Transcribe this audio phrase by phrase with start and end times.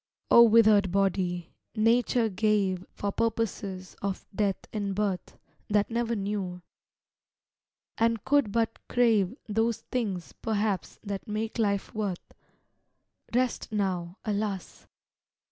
[0.31, 5.37] O withered body, Nature gave For purposes of death and birth,
[5.69, 6.63] That never knew,
[7.99, 12.33] and could but crave Those things perhaps that make life worth
[13.31, 14.87] Rest now, alas!